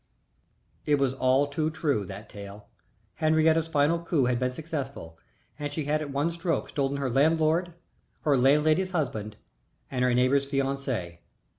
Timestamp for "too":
1.45-1.69